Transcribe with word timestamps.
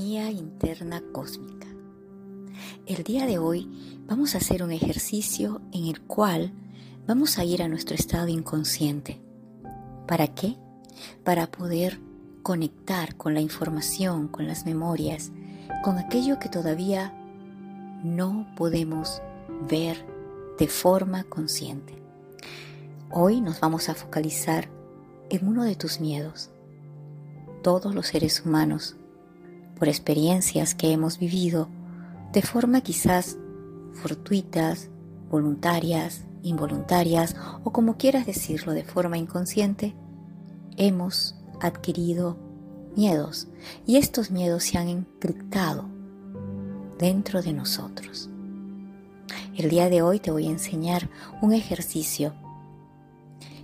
Interna 0.00 1.02
Cósmica. 1.12 1.66
El 2.86 3.02
día 3.02 3.26
de 3.26 3.38
hoy 3.38 3.68
vamos 4.06 4.34
a 4.34 4.38
hacer 4.38 4.62
un 4.62 4.70
ejercicio 4.70 5.60
en 5.72 5.86
el 5.86 6.00
cual 6.02 6.52
vamos 7.06 7.36
a 7.38 7.44
ir 7.44 7.62
a 7.62 7.68
nuestro 7.68 7.96
estado 7.96 8.28
inconsciente. 8.28 9.20
¿Para 10.06 10.28
qué? 10.28 10.56
Para 11.24 11.50
poder 11.50 11.98
conectar 12.44 13.16
con 13.16 13.34
la 13.34 13.40
información, 13.40 14.28
con 14.28 14.46
las 14.46 14.66
memorias, 14.66 15.32
con 15.82 15.98
aquello 15.98 16.38
que 16.38 16.48
todavía 16.48 17.12
no 18.04 18.46
podemos 18.56 19.20
ver 19.68 20.06
de 20.58 20.68
forma 20.68 21.24
consciente. 21.24 22.00
Hoy 23.10 23.40
nos 23.40 23.58
vamos 23.58 23.88
a 23.88 23.94
focalizar 23.94 24.68
en 25.28 25.48
uno 25.48 25.64
de 25.64 25.74
tus 25.74 25.98
miedos. 25.98 26.50
Todos 27.62 27.96
los 27.96 28.06
seres 28.06 28.46
humanos 28.46 28.96
por 29.78 29.88
experiencias 29.88 30.74
que 30.74 30.92
hemos 30.92 31.18
vivido 31.18 31.68
de 32.32 32.42
forma 32.42 32.80
quizás 32.80 33.38
fortuitas, 33.94 34.90
voluntarias, 35.30 36.24
involuntarias 36.42 37.36
o 37.64 37.72
como 37.72 37.96
quieras 37.96 38.26
decirlo 38.26 38.72
de 38.72 38.84
forma 38.84 39.18
inconsciente, 39.18 39.94
hemos 40.76 41.36
adquirido 41.60 42.36
miedos 42.96 43.48
y 43.86 43.96
estos 43.96 44.30
miedos 44.30 44.64
se 44.64 44.78
han 44.78 44.88
encriptado 44.88 45.88
dentro 46.98 47.42
de 47.42 47.52
nosotros. 47.52 48.28
El 49.56 49.70
día 49.70 49.88
de 49.88 50.02
hoy 50.02 50.20
te 50.20 50.30
voy 50.30 50.46
a 50.46 50.50
enseñar 50.50 51.08
un 51.42 51.52
ejercicio 51.52 52.34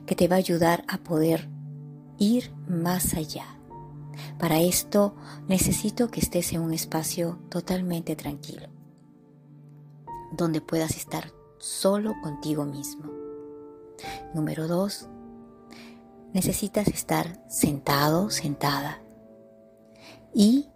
que 0.07 0.15
te 0.15 0.29
va 0.29 0.37
a 0.37 0.39
ayudar 0.39 0.85
a 0.89 0.98
poder 0.98 1.48
ir 2.19 2.53
más 2.69 3.15
allá 3.15 3.47
para 4.39 4.61
esto 4.61 5.15
necesito 5.48 6.11
que 6.11 6.20
estés 6.20 6.53
en 6.53 6.61
un 6.61 6.73
espacio 6.73 7.39
totalmente 7.48 8.17
tranquilo, 8.17 8.69
donde 10.33 10.61
puedas 10.61 10.97
estar 10.97 11.33
solo 11.59 12.15
contigo 12.23 12.65
mismo. 12.65 13.11
Número 14.35 14.69
dos, 14.69 15.09
necesitas 16.33 16.89
estar 16.89 17.42
sentado, 17.48 18.31
sentada. 18.31 19.01
Y 20.35 20.69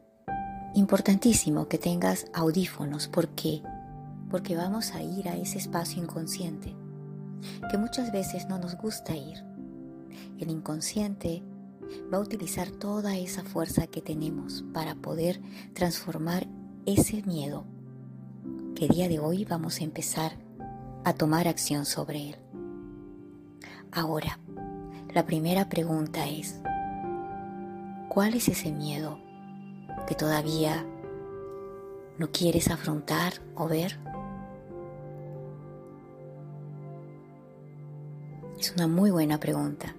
importantísimo 0.75 1.69
que 1.69 1.79
tengas 1.79 2.27
audífonos 2.33 3.09
porque 3.09 3.63
porque 4.31 4.57
vamos 4.57 4.95
a 4.95 5.03
ir 5.03 5.29
a 5.29 5.37
ese 5.37 5.59
espacio 5.59 6.03
inconsciente 6.03 6.77
que 7.71 7.79
muchas 7.79 8.13
veces 8.13 8.47
no 8.49 8.59
nos 8.59 8.77
gusta 8.77 9.17
ir. 9.17 9.45
El 10.39 10.51
inconsciente 10.51 11.43
va 12.13 12.19
a 12.19 12.21
utilizar 12.21 12.71
toda 12.71 13.17
esa 13.17 13.45
fuerza 13.45 13.87
que 13.87 14.01
tenemos 14.01 14.65
para 14.73 14.95
poder 14.95 15.41
transformar 15.75 16.47
ese 16.87 17.23
miedo 17.23 17.65
que 18.75 18.89
día 18.89 19.09
de 19.09 19.19
hoy 19.19 19.45
vamos 19.45 19.81
a 19.81 19.85
empezar 19.85 20.37
a 21.05 21.13
tomar 21.13 21.49
acción 21.49 21.85
sobre 21.85 22.31
él. 22.31 22.37
Ahora, 23.91 24.39
la 25.15 25.27
primera 25.27 25.69
pregunta 25.69 26.29
es, 26.29 26.61
¿cuál 28.09 28.35
es 28.35 28.49
ese 28.49 28.71
miedo 28.71 29.19
que 30.07 30.15
todavía 30.15 30.87
no 32.19 32.31
quieres 32.31 32.71
afrontar 32.71 33.35
o 33.55 33.69
ver? 33.69 33.99
Es 38.59 38.73
una 38.73 38.87
muy 38.87 39.11
buena 39.11 39.39
pregunta. 39.39 39.95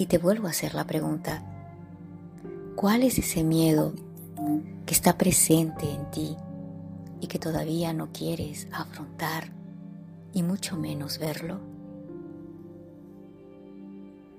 Y 0.00 0.06
te 0.06 0.16
vuelvo 0.16 0.46
a 0.46 0.50
hacer 0.50 0.72
la 0.72 0.86
pregunta, 0.86 1.42
¿cuál 2.74 3.02
es 3.02 3.18
ese 3.18 3.44
miedo 3.44 3.92
que 4.86 4.94
está 4.94 5.18
presente 5.18 5.92
en 5.92 6.10
ti 6.10 6.38
y 7.20 7.26
que 7.26 7.38
todavía 7.38 7.92
no 7.92 8.08
quieres 8.10 8.66
afrontar 8.72 9.52
y 10.32 10.42
mucho 10.42 10.78
menos 10.78 11.18
verlo? 11.18 11.60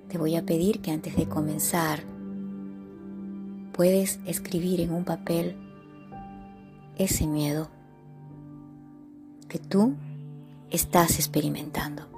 Te 0.08 0.18
voy 0.18 0.34
a 0.34 0.44
pedir 0.44 0.80
que 0.80 0.90
antes 0.90 1.14
de 1.14 1.28
comenzar 1.28 2.02
puedes 3.72 4.18
escribir 4.26 4.80
en 4.80 4.92
un 4.92 5.04
papel 5.04 5.56
ese 6.98 7.28
miedo 7.28 7.68
que 9.48 9.60
tú 9.60 9.94
estás 10.70 11.20
experimentando. 11.20 12.11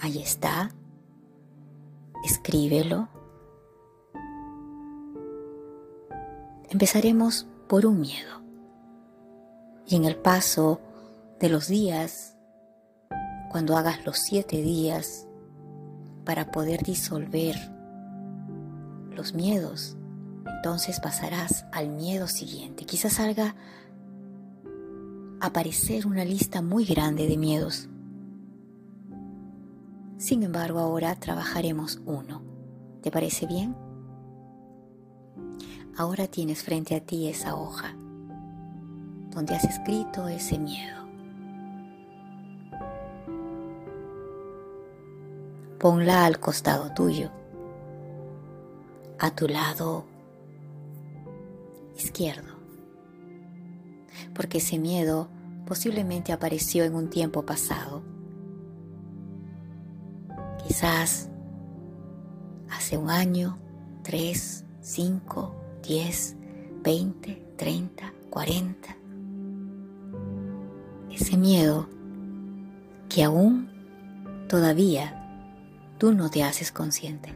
Ahí 0.00 0.18
está. 0.18 0.70
Escríbelo. 2.24 3.08
Empezaremos 6.68 7.46
por 7.68 7.86
un 7.86 8.00
miedo. 8.00 8.42
Y 9.86 9.96
en 9.96 10.04
el 10.04 10.16
paso 10.16 10.80
de 11.40 11.48
los 11.48 11.68
días, 11.68 12.36
cuando 13.50 13.76
hagas 13.76 14.04
los 14.04 14.18
siete 14.18 14.60
días 14.60 15.26
para 16.24 16.50
poder 16.50 16.82
disolver 16.82 17.56
los 19.10 19.32
miedos, 19.32 19.96
entonces 20.56 21.00
pasarás 21.00 21.64
al 21.72 21.88
miedo 21.88 22.26
siguiente. 22.26 22.84
Quizás 22.84 23.14
salga 23.14 23.54
aparecer 25.40 26.06
una 26.06 26.24
lista 26.24 26.60
muy 26.60 26.84
grande 26.84 27.26
de 27.26 27.36
miedos 27.36 27.88
sin 30.18 30.42
embargo, 30.42 30.78
ahora 30.78 31.14
trabajaremos 31.16 32.00
uno. 32.06 32.42
¿Te 33.02 33.10
parece 33.10 33.46
bien? 33.46 33.76
Ahora 35.96 36.26
tienes 36.26 36.62
frente 36.62 36.94
a 36.94 37.00
ti 37.00 37.28
esa 37.28 37.54
hoja 37.54 37.94
donde 39.30 39.54
has 39.54 39.64
escrito 39.64 40.28
ese 40.28 40.58
miedo. 40.58 41.06
Ponla 45.78 46.24
al 46.24 46.40
costado 46.40 46.92
tuyo, 46.94 47.30
a 49.18 49.30
tu 49.30 49.46
lado 49.46 50.06
izquierdo, 51.96 52.54
porque 54.34 54.58
ese 54.58 54.78
miedo 54.78 55.28
posiblemente 55.66 56.32
apareció 56.32 56.84
en 56.84 56.94
un 56.94 57.10
tiempo 57.10 57.42
pasado 57.42 58.15
Quizás 60.66 61.28
hace 62.70 62.98
un 62.98 63.08
año, 63.08 63.56
tres, 64.02 64.64
cinco, 64.80 65.54
diez, 65.80 66.36
veinte, 66.82 67.46
treinta, 67.56 68.12
cuarenta. 68.30 68.96
Ese 71.08 71.36
miedo 71.36 71.88
que 73.08 73.22
aún 73.22 73.68
todavía 74.48 75.22
tú 75.98 76.12
no 76.12 76.30
te 76.30 76.42
haces 76.42 76.72
consciente. 76.72 77.32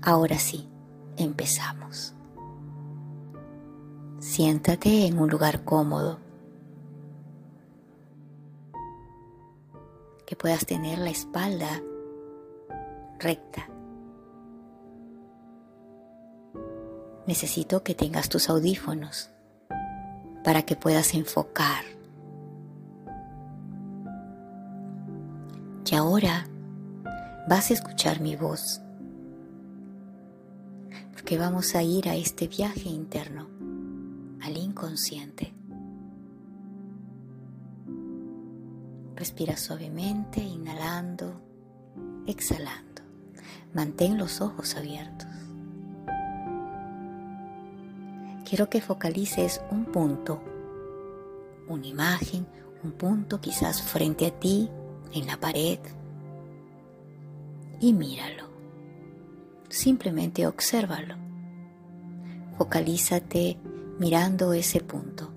Ahora 0.00 0.38
sí, 0.38 0.68
empezamos. 1.16 2.14
Siéntate 4.20 5.06
en 5.06 5.18
un 5.18 5.28
lugar 5.28 5.64
cómodo 5.64 6.20
que 10.30 10.36
puedas 10.36 10.64
tener 10.64 11.00
la 11.00 11.10
espalda 11.10 11.82
recta. 13.18 13.68
Necesito 17.26 17.82
que 17.82 17.96
tengas 17.96 18.28
tus 18.28 18.48
audífonos 18.48 19.30
para 20.44 20.62
que 20.62 20.76
puedas 20.76 21.14
enfocar. 21.14 21.82
Y 25.84 25.94
ahora 25.96 26.46
vas 27.48 27.72
a 27.72 27.74
escuchar 27.74 28.20
mi 28.20 28.36
voz, 28.36 28.80
porque 31.10 31.38
vamos 31.38 31.74
a 31.74 31.82
ir 31.82 32.08
a 32.08 32.14
este 32.14 32.46
viaje 32.46 32.88
interno, 32.88 33.48
al 34.40 34.56
inconsciente. 34.56 35.59
Respira 39.20 39.58
suavemente, 39.58 40.40
inhalando, 40.40 41.42
exhalando. 42.26 43.02
Mantén 43.74 44.16
los 44.16 44.40
ojos 44.40 44.74
abiertos. 44.76 45.28
Quiero 48.48 48.70
que 48.70 48.80
focalices 48.80 49.60
un 49.70 49.84
punto, 49.84 50.42
una 51.68 51.86
imagen, 51.86 52.46
un 52.82 52.92
punto 52.92 53.42
quizás 53.42 53.82
frente 53.82 54.24
a 54.24 54.30
ti, 54.30 54.70
en 55.12 55.26
la 55.26 55.36
pared, 55.36 55.80
y 57.78 57.92
míralo. 57.92 58.48
Simplemente 59.68 60.46
obsérvalo. 60.46 61.16
Focalízate 62.56 63.58
mirando 63.98 64.54
ese 64.54 64.80
punto. 64.80 65.30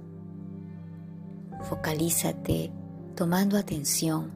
Focalízate 1.63 2.71
tomando 3.15 3.57
atención 3.57 4.31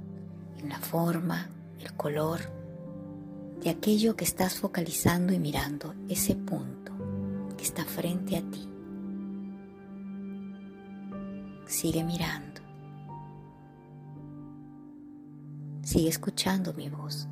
en 0.57 0.69
la 0.69 0.79
forma, 0.79 1.49
el 1.79 1.93
color 1.93 2.39
de 3.61 3.69
aquello 3.69 4.15
que 4.15 4.23
estás 4.23 4.55
focalizando 4.55 5.33
y 5.33 5.39
mirando, 5.39 5.93
ese 6.09 6.35
punto 6.35 6.91
que 7.57 7.63
está 7.63 7.83
frente 7.85 8.37
a 8.37 8.41
ti. 8.41 8.67
Sigue 11.65 12.03
mirando. 12.03 12.61
Sigue 15.83 16.09
escuchando 16.09 16.73
mi 16.73 16.89
voz. 16.89 17.27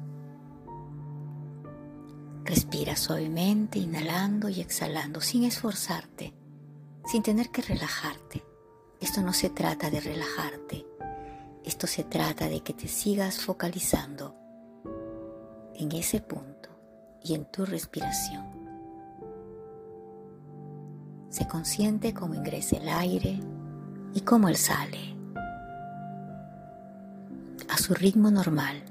Respira 2.43 2.95
suavemente, 2.95 3.79
inhalando 3.79 4.49
y 4.49 4.61
exhalando, 4.61 5.19
sin 5.21 5.43
esforzarte, 5.43 6.33
sin 7.05 7.23
tener 7.23 7.49
que 7.49 7.61
relajarte. 7.61 8.43
Esto 8.99 9.21
no 9.21 9.33
se 9.33 9.49
trata 9.49 9.89
de 9.89 9.99
relajarte, 9.99 10.85
esto 11.65 11.87
se 11.87 12.03
trata 12.03 12.47
de 12.47 12.61
que 12.61 12.73
te 12.73 12.87
sigas 12.87 13.39
focalizando 13.39 14.35
en 15.73 15.91
ese 15.91 16.21
punto 16.21 16.69
y 17.23 17.33
en 17.33 17.45
tu 17.45 17.65
respiración. 17.65 18.45
Se 21.29 21.47
consciente 21.47 22.13
cómo 22.13 22.35
ingresa 22.35 22.77
el 22.77 22.87
aire 22.87 23.39
y 24.13 24.21
cómo 24.21 24.47
él 24.47 24.55
sale. 24.55 25.15
A 27.67 27.77
su 27.77 27.93
ritmo 27.93 28.29
normal, 28.29 28.83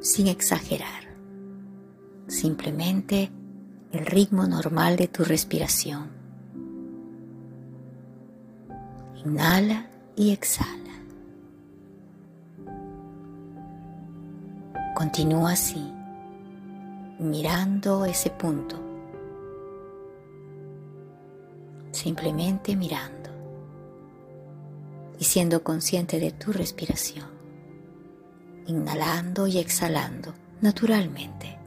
sin 0.00 0.26
exagerar. 0.26 1.04
Simplemente 2.26 3.30
el 3.92 4.06
ritmo 4.06 4.46
normal 4.46 4.96
de 4.96 5.06
tu 5.06 5.24
respiración. 5.24 6.10
Inhala 9.24 9.86
y 10.16 10.32
exhala. 10.32 10.81
Continúa 15.02 15.50
así, 15.50 15.92
mirando 17.18 18.04
ese 18.04 18.30
punto, 18.30 18.76
simplemente 21.90 22.76
mirando 22.76 23.30
y 25.18 25.24
siendo 25.24 25.64
consciente 25.64 26.20
de 26.20 26.30
tu 26.30 26.52
respiración, 26.52 27.26
inhalando 28.68 29.48
y 29.48 29.58
exhalando 29.58 30.34
naturalmente. 30.60 31.58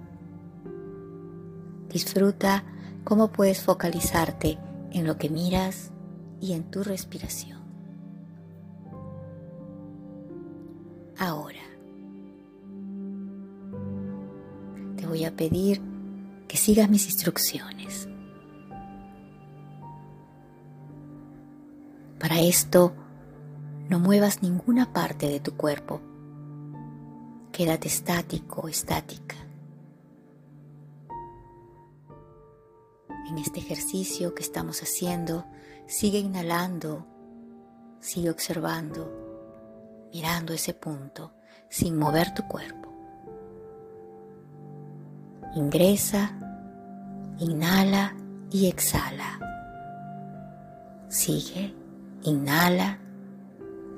Disfruta 1.89 2.63
cómo 3.03 3.33
puedes 3.33 3.61
focalizarte 3.61 4.57
en 4.91 5.05
lo 5.05 5.17
que 5.17 5.29
miras 5.29 5.91
y 6.39 6.53
en 6.53 6.71
tu 6.71 6.85
respiración. 6.85 7.59
Ahora, 11.17 11.74
a 15.25 15.31
pedir 15.31 15.81
que 16.47 16.57
sigas 16.57 16.89
mis 16.89 17.05
instrucciones. 17.05 18.07
Para 22.19 22.39
esto, 22.39 22.93
no 23.89 23.99
muevas 23.99 24.41
ninguna 24.41 24.93
parte 24.93 25.27
de 25.27 25.39
tu 25.39 25.55
cuerpo. 25.55 26.01
Quédate 27.51 27.87
estático 27.87 28.61
o 28.61 28.67
estática. 28.67 29.35
En 33.29 33.37
este 33.37 33.59
ejercicio 33.59 34.33
que 34.33 34.43
estamos 34.43 34.81
haciendo, 34.81 35.45
sigue 35.87 36.19
inhalando, 36.19 37.05
sigue 37.99 38.29
observando, 38.29 40.09
mirando 40.13 40.53
ese 40.53 40.73
punto 40.73 41.33
sin 41.69 41.97
mover 41.97 42.33
tu 42.33 42.47
cuerpo. 42.47 42.94
Ingresa, 45.55 46.31
inhala 47.39 48.13
y 48.51 48.67
exhala. 48.67 49.39
Sigue, 51.07 51.73
inhala, 52.23 52.99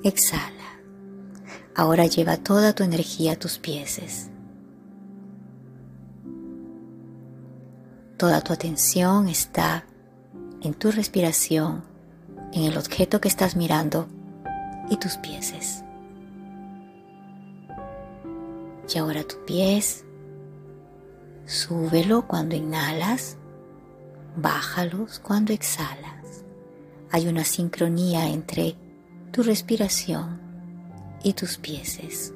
exhala. 0.03 0.53
Ahora 1.75 2.05
lleva 2.05 2.37
toda 2.37 2.73
tu 2.73 2.83
energía 2.83 3.33
a 3.33 3.35
tus 3.37 3.57
pies. 3.57 4.29
Toda 8.17 8.41
tu 8.41 8.53
atención 8.53 9.27
está 9.27 9.83
en 10.61 10.73
tu 10.75 10.91
respiración, 10.91 11.83
en 12.51 12.63
el 12.63 12.77
objeto 12.77 13.19
que 13.19 13.27
estás 13.27 13.55
mirando 13.55 14.07
y 14.89 14.97
tus 14.97 15.17
pies. 15.17 15.83
Y 18.93 18.97
ahora 18.97 19.23
tus 19.23 19.39
pies 19.45 20.03
Súbelo 21.47 22.27
cuando 22.27 22.57
inhalas, 22.57 23.37
bájalos 24.35 25.19
cuando 25.19 25.53
exhalas. 25.53 26.43
Hay 27.09 27.29
una 27.29 27.45
sincronía 27.45 28.27
entre 28.27 28.75
tu 29.31 29.43
respiración 29.43 30.41
y 31.23 31.31
tus 31.31 31.57
pies. 31.57 32.33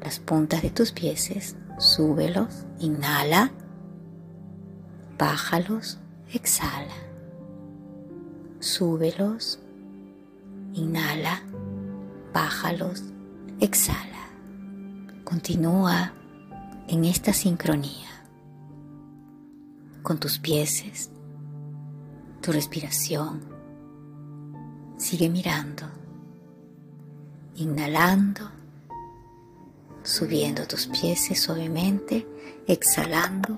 Las 0.00 0.20
puntas 0.20 0.62
de 0.62 0.70
tus 0.70 0.92
pies, 0.92 1.56
súbelos, 1.80 2.64
inhala, 2.78 3.50
bájalos, 5.18 5.98
exhala. 6.32 6.94
Súbelos, 8.60 9.58
inhala, 10.74 11.42
bájalos, 12.32 13.02
exhala. 13.58 14.28
Continúa 15.24 16.12
en 16.90 17.04
esta 17.04 17.32
sincronía 17.32 18.08
con 20.02 20.18
tus 20.18 20.40
pies, 20.40 21.08
tu 22.40 22.50
respiración. 22.50 23.42
Sigue 24.96 25.28
mirando, 25.28 25.84
inhalando, 27.54 28.50
subiendo 30.02 30.66
tus 30.66 30.88
pies 30.88 31.28
suavemente, 31.40 32.26
exhalando, 32.66 33.56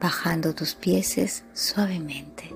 bajando 0.00 0.54
tus 0.54 0.76
pies 0.76 1.42
suavemente. 1.52 2.54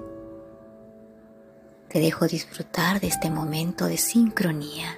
Te 1.88 1.98
dejo 1.98 2.28
disfrutar 2.28 3.00
de 3.00 3.08
este 3.08 3.30
momento 3.30 3.86
de 3.86 3.96
sincronía 3.96 4.96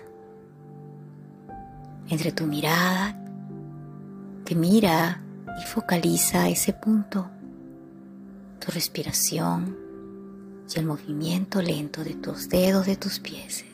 entre 2.10 2.32
tu 2.32 2.46
mirada 2.46 3.25
que 4.46 4.54
mira 4.54 5.20
y 5.60 5.66
focaliza 5.66 6.48
ese 6.48 6.72
punto, 6.72 7.28
tu 8.60 8.70
respiración 8.70 9.76
y 10.72 10.78
el 10.78 10.86
movimiento 10.86 11.60
lento 11.60 12.04
de 12.04 12.14
tus 12.14 12.48
dedos 12.48 12.86
de 12.86 12.96
tus 12.96 13.18
pies. 13.18 13.64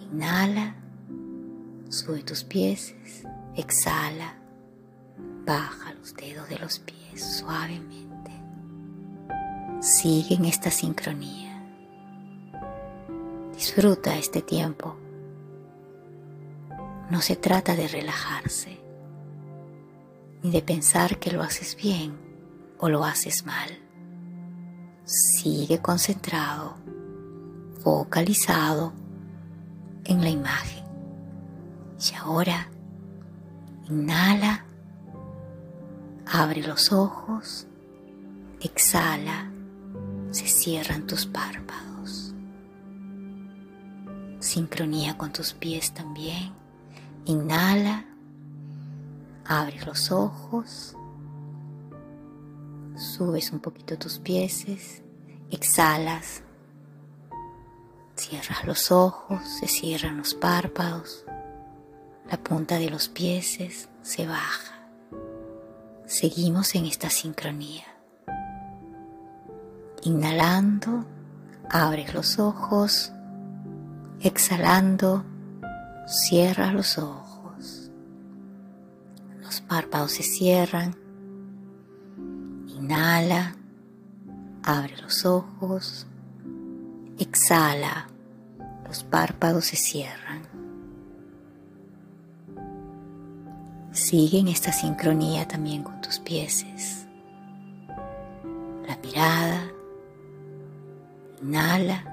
Inhala, 0.00 0.76
sube 1.88 2.22
tus 2.22 2.44
pies, 2.44 2.94
exhala, 3.56 4.36
baja 5.44 5.92
los 5.94 6.14
dedos 6.14 6.48
de 6.48 6.58
los 6.60 6.78
pies 6.78 7.38
suavemente. 7.40 8.30
Sigue 9.80 10.36
en 10.36 10.44
esta 10.44 10.70
sincronía. 10.70 11.64
Disfruta 13.54 14.16
este 14.16 14.40
tiempo. 14.40 14.96
No 17.10 17.20
se 17.20 17.34
trata 17.34 17.74
de 17.74 17.88
relajarse 17.88 18.85
ni 20.46 20.52
de 20.52 20.62
pensar 20.62 21.18
que 21.18 21.32
lo 21.32 21.42
haces 21.42 21.76
bien 21.76 22.16
o 22.78 22.88
lo 22.88 23.04
haces 23.04 23.44
mal. 23.44 23.68
Sigue 25.04 25.80
concentrado, 25.80 26.76
focalizado 27.82 28.92
en 30.04 30.20
la 30.20 30.30
imagen. 30.30 30.84
Y 31.98 32.14
ahora, 32.14 32.68
inhala, 33.88 34.64
abre 36.26 36.62
los 36.62 36.92
ojos, 36.92 37.66
exhala, 38.60 39.50
se 40.30 40.46
cierran 40.46 41.08
tus 41.08 41.26
párpados. 41.26 42.34
Sincronía 44.38 45.18
con 45.18 45.32
tus 45.32 45.54
pies 45.54 45.92
también. 45.92 46.52
Inhala 47.24 48.04
Abres 49.48 49.86
los 49.86 50.10
ojos, 50.10 50.96
subes 52.96 53.52
un 53.52 53.60
poquito 53.60 53.96
tus 53.96 54.18
pies, 54.18 54.66
exhalas, 55.52 56.42
cierras 58.16 58.64
los 58.64 58.90
ojos, 58.90 59.40
se 59.60 59.68
cierran 59.68 60.16
los 60.16 60.34
párpados, 60.34 61.24
la 62.28 62.38
punta 62.38 62.78
de 62.78 62.90
los 62.90 63.08
pies 63.08 63.88
se 64.02 64.26
baja. 64.26 64.88
Seguimos 66.06 66.74
en 66.74 66.86
esta 66.86 67.08
sincronía. 67.08 67.84
Inhalando, 70.02 71.04
abres 71.70 72.14
los 72.14 72.40
ojos, 72.40 73.12
exhalando, 74.20 75.24
cierras 76.08 76.74
los 76.74 76.98
ojos 76.98 77.25
párpados 79.68 80.12
se 80.12 80.22
cierran. 80.22 80.96
Inhala, 82.68 83.56
abre 84.62 84.96
los 85.02 85.24
ojos. 85.24 86.06
Exhala, 87.18 88.08
los 88.86 89.02
párpados 89.04 89.66
se 89.66 89.76
cierran. 89.76 90.42
Sigue 93.92 94.40
en 94.40 94.48
esta 94.48 94.72
sincronía 94.72 95.48
también 95.48 95.82
con 95.82 96.00
tus 96.02 96.18
pies. 96.18 96.66
La 98.86 98.96
mirada. 98.98 99.70
Inhala. 101.42 102.04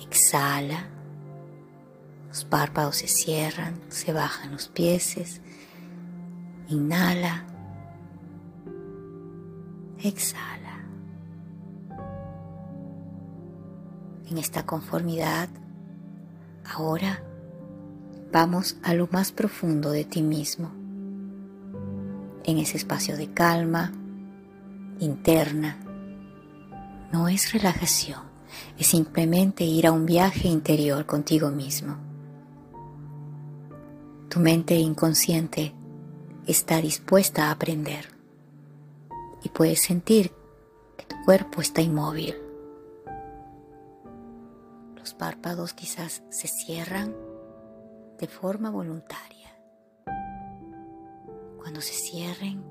Exhala. 0.00 0.86
Los 2.28 2.44
párpados 2.44 2.96
se 2.96 3.08
cierran, 3.08 3.80
se 3.88 4.12
bajan 4.12 4.52
los 4.52 4.68
pies. 4.68 5.40
Inhala. 6.70 7.44
Exhala. 9.98 10.78
En 14.30 14.38
esta 14.38 14.64
conformidad, 14.64 15.48
ahora 16.64 17.24
vamos 18.32 18.76
a 18.84 18.94
lo 18.94 19.08
más 19.10 19.32
profundo 19.32 19.90
de 19.90 20.04
ti 20.04 20.22
mismo, 20.22 20.70
en 22.44 22.58
ese 22.58 22.76
espacio 22.76 23.16
de 23.16 23.32
calma 23.32 23.90
interna. 25.00 25.76
No 27.12 27.26
es 27.26 27.52
relajación, 27.52 28.20
es 28.78 28.86
simplemente 28.86 29.64
ir 29.64 29.88
a 29.88 29.92
un 29.92 30.06
viaje 30.06 30.46
interior 30.46 31.04
contigo 31.04 31.50
mismo. 31.50 31.96
Tu 34.28 34.38
mente 34.38 34.76
inconsciente 34.76 35.74
está 36.46 36.80
dispuesta 36.80 37.46
a 37.46 37.50
aprender 37.52 38.08
y 39.42 39.48
puedes 39.48 39.82
sentir 39.82 40.32
que 40.96 41.04
tu 41.06 41.16
cuerpo 41.24 41.60
está 41.60 41.80
inmóvil. 41.80 42.34
Los 44.96 45.14
párpados 45.14 45.72
quizás 45.72 46.22
se 46.30 46.48
cierran 46.48 47.14
de 48.18 48.28
forma 48.28 48.70
voluntaria. 48.70 49.50
Cuando 51.58 51.80
se 51.80 51.94
cierren 51.94 52.62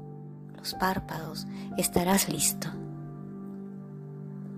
los 0.56 0.74
párpados, 0.76 1.48
estarás 1.78 2.30
listo. 2.30 2.68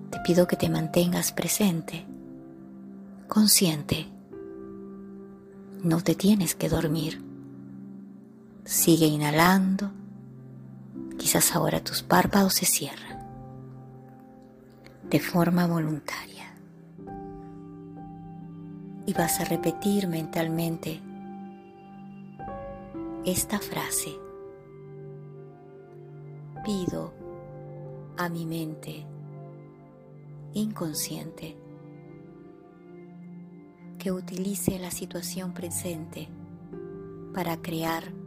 Te 0.09 0.19
pido 0.19 0.47
que 0.47 0.57
te 0.57 0.69
mantengas 0.69 1.31
presente, 1.31 2.05
consciente. 3.27 4.07
No 5.83 6.01
te 6.01 6.15
tienes 6.15 6.55
que 6.55 6.69
dormir. 6.69 7.30
Sigue 8.63 9.07
inhalando. 9.07 9.91
Quizás 11.17 11.55
ahora 11.55 11.83
tus 11.83 12.03
párpados 12.03 12.53
se 12.55 12.65
cierran 12.65 13.21
de 15.09 15.19
forma 15.19 15.67
voluntaria 15.67 16.45
y 19.05 19.13
vas 19.13 19.39
a 19.41 19.45
repetir 19.45 20.07
mentalmente 20.07 21.01
esta 23.25 23.59
frase. 23.59 24.17
Pido 26.63 27.13
a 28.17 28.29
mi 28.29 28.45
mente 28.45 29.05
inconsciente 30.53 31.57
que 33.97 34.11
utilice 34.11 34.79
la 34.79 34.91
situación 34.91 35.53
presente 35.53 36.29
para 37.33 37.57
crear 37.57 38.20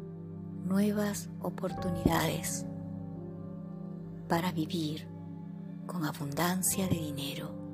nuevas 0.64 1.28
oportunidades 1.40 2.66
para 4.28 4.52
vivir 4.52 5.06
con 5.87 6.04
abundancia 6.04 6.88
de 6.88 6.97
dinero 6.97 7.64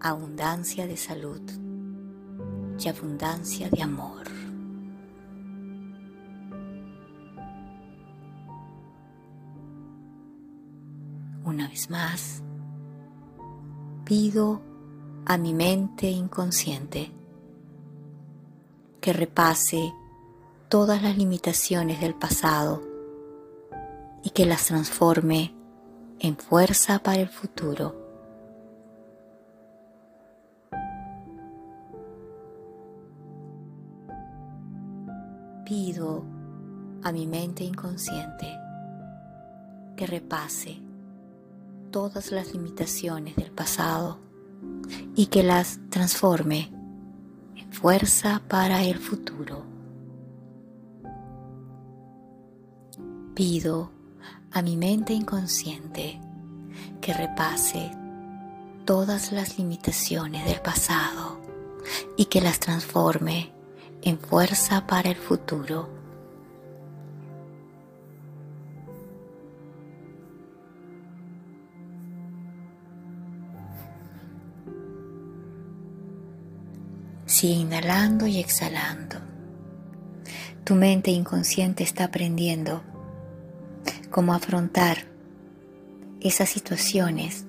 abundancia 0.00 0.86
de 0.86 0.96
salud 0.96 1.42
y 2.78 2.88
abundancia 2.88 3.68
de 3.68 3.82
amor. 3.82 4.26
Una 11.44 11.68
vez 11.68 11.90
más, 11.90 12.42
pido 14.04 14.62
a 15.26 15.36
mi 15.36 15.52
mente 15.52 16.08
inconsciente 16.10 17.12
que 19.02 19.12
repase 19.12 19.92
todas 20.70 21.02
las 21.02 21.18
limitaciones 21.18 22.00
del 22.00 22.14
pasado 22.14 22.80
y 24.22 24.30
que 24.30 24.46
las 24.46 24.66
transforme 24.66 25.52
en 26.20 26.36
fuerza 26.36 27.00
para 27.00 27.20
el 27.20 27.28
futuro 27.28 27.96
pido 35.64 36.24
a 37.02 37.10
mi 37.10 37.26
mente 37.26 37.64
inconsciente 37.64 38.46
que 39.96 40.06
repase 40.06 40.80
todas 41.90 42.30
las 42.30 42.52
limitaciones 42.52 43.34
del 43.34 43.50
pasado 43.50 44.20
y 45.16 45.26
que 45.26 45.42
las 45.42 45.80
transforme 45.90 46.70
en 47.56 47.72
fuerza 47.72 48.40
para 48.46 48.84
el 48.84 48.98
futuro. 48.98 49.69
Pido 53.40 53.90
a 54.52 54.60
mi 54.60 54.76
mente 54.76 55.14
inconsciente 55.14 56.20
que 57.00 57.14
repase 57.14 57.90
todas 58.84 59.32
las 59.32 59.56
limitaciones 59.56 60.44
del 60.44 60.60
pasado 60.60 61.40
y 62.18 62.26
que 62.26 62.42
las 62.42 62.60
transforme 62.60 63.50
en 64.02 64.18
fuerza 64.18 64.86
para 64.86 65.08
el 65.08 65.16
futuro. 65.16 65.88
Sigue 77.24 77.54
inhalando 77.54 78.26
y 78.26 78.38
exhalando. 78.38 79.16
Tu 80.62 80.74
mente 80.74 81.10
inconsciente 81.10 81.84
está 81.84 82.04
aprendiendo 82.04 82.89
cómo 84.10 84.34
afrontar 84.34 84.98
esas 86.20 86.48
situaciones 86.48 87.46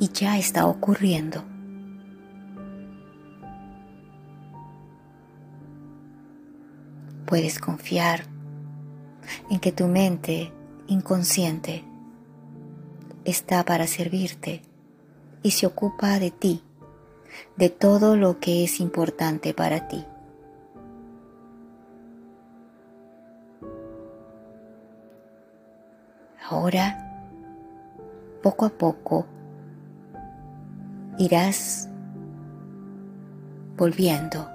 y 0.00 0.08
ya 0.08 0.38
está 0.38 0.66
ocurriendo. 0.66 1.44
Puedes 7.26 7.58
confiar 7.60 8.24
en 9.50 9.60
que 9.60 9.70
tu 9.70 9.86
mente 9.86 10.52
inconsciente 10.88 11.84
está 13.24 13.64
para 13.64 13.86
servirte 13.86 14.62
y 15.42 15.52
se 15.52 15.66
ocupa 15.66 16.18
de 16.18 16.30
ti, 16.30 16.62
de 17.56 17.68
todo 17.68 18.16
lo 18.16 18.40
que 18.40 18.64
es 18.64 18.80
importante 18.80 19.54
para 19.54 19.86
ti. 19.86 20.04
Ahora, 26.50 26.98
poco 28.42 28.66
a 28.66 28.70
poco, 28.70 29.24
irás 31.16 31.88
volviendo 33.76 34.48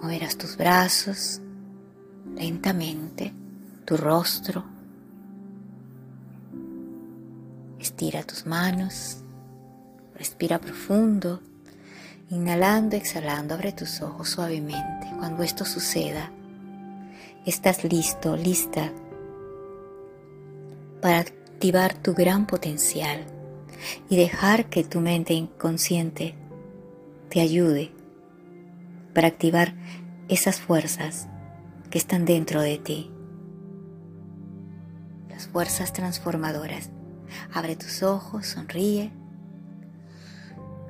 Moverás 0.00 0.38
tus 0.38 0.56
brazos 0.56 1.42
lentamente, 2.34 3.34
tu 3.84 3.96
rostro. 3.96 4.64
Estira 7.80 8.22
tus 8.22 8.46
manos, 8.46 9.18
respira 10.14 10.60
profundo, 10.60 11.42
inhalando, 12.30 12.96
exhalando, 12.96 13.54
abre 13.54 13.72
tus 13.72 14.00
ojos 14.00 14.30
suavemente. 14.30 15.08
Cuando 15.18 15.42
esto 15.42 15.64
suceda, 15.64 16.30
estás 17.48 17.82
listo, 17.84 18.36
lista 18.36 18.92
para 21.00 21.20
activar 21.20 21.94
tu 21.94 22.12
gran 22.12 22.46
potencial 22.46 23.24
y 24.10 24.16
dejar 24.16 24.68
que 24.68 24.84
tu 24.84 25.00
mente 25.00 25.32
inconsciente 25.32 26.34
te 27.30 27.40
ayude 27.40 27.90
para 29.14 29.28
activar 29.28 29.74
esas 30.28 30.60
fuerzas 30.60 31.26
que 31.90 31.96
están 31.96 32.26
dentro 32.26 32.60
de 32.60 32.76
ti. 32.78 33.10
Las 35.30 35.46
fuerzas 35.48 35.92
transformadoras. 35.92 36.90
Abre 37.52 37.76
tus 37.76 38.02
ojos, 38.02 38.46
sonríe, 38.46 39.10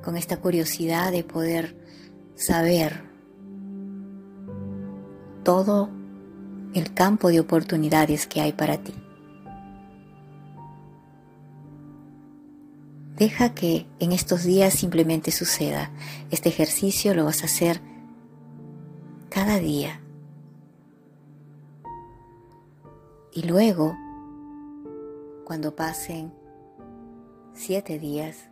con 0.02 0.16
esta 0.16 0.38
curiosidad 0.38 1.12
de 1.12 1.22
poder 1.22 1.76
saber 2.34 3.02
todo 5.44 5.97
el 6.74 6.92
campo 6.94 7.28
de 7.28 7.40
oportunidades 7.40 8.26
que 8.26 8.40
hay 8.40 8.52
para 8.52 8.78
ti. 8.78 8.94
Deja 13.16 13.52
que 13.52 13.86
en 13.98 14.12
estos 14.12 14.44
días 14.44 14.74
simplemente 14.74 15.32
suceda. 15.32 15.90
Este 16.30 16.48
ejercicio 16.50 17.14
lo 17.14 17.24
vas 17.24 17.42
a 17.42 17.46
hacer 17.46 17.80
cada 19.28 19.58
día. 19.58 20.00
Y 23.32 23.42
luego, 23.42 23.96
cuando 25.44 25.74
pasen 25.74 26.32
siete 27.54 27.98
días, 27.98 28.50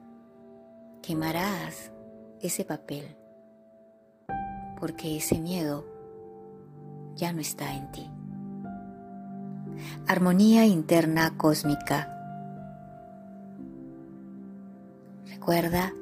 quemarás 1.01 1.93
ese 2.41 2.65
papel, 2.65 3.17
porque 4.81 5.17
ese 5.17 5.39
miedo 5.39 5.96
ya 7.17 7.33
no 7.33 7.41
está 7.41 7.75
en 7.75 7.91
ti. 7.93 8.11
Armonía 10.07 10.65
interna 10.67 11.37
cósmica. 11.37 12.13
Recuerda 15.27 15.93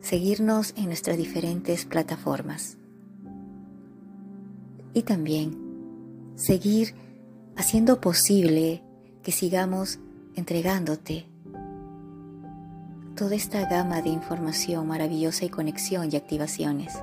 seguirnos 0.00 0.74
en 0.76 0.86
nuestras 0.86 1.16
diferentes 1.16 1.84
plataformas 1.84 2.76
y 4.94 5.02
también 5.02 5.56
seguir 6.34 6.94
haciendo 7.56 8.00
posible 8.00 8.82
que 9.22 9.32
sigamos 9.32 9.98
entregándote 10.34 11.26
toda 13.14 13.34
esta 13.34 13.68
gama 13.68 14.02
de 14.02 14.08
información 14.08 14.86
maravillosa 14.88 15.44
y 15.44 15.48
conexión 15.48 16.08
y 16.10 16.16
activaciones. 16.16 16.94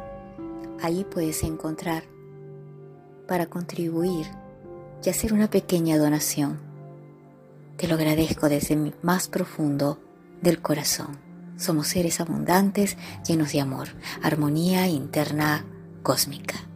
Allí 0.82 1.06
puedes 1.06 1.44
encontrar 1.44 2.04
para 3.30 3.46
contribuir 3.46 4.26
y 5.06 5.10
hacer 5.10 5.34
una 5.34 5.50
pequeña 5.50 5.98
donación. 6.00 6.60
Te 7.78 7.88
lo 7.88 7.94
agradezco 7.94 8.50
desde 8.50 8.76
mi 8.76 8.92
más 9.04 9.28
profundo 9.28 10.00
del 10.42 10.62
corazón. 10.62 11.20
Somos 11.56 11.88
seres 11.88 12.20
abundantes, 12.20 12.98
llenos 13.26 13.54
de 13.54 13.62
amor, 13.62 13.90
armonía 14.24 14.88
interna 14.88 15.64
cósmica. 16.02 16.69